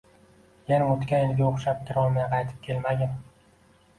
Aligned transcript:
Yana 0.71 0.85
o‘tgan 0.93 1.25
yilga 1.25 1.49
o‘xshab 1.49 1.83
kirolmay 1.89 2.27
qaytib 2.31 2.63
kelmagin 2.69 3.13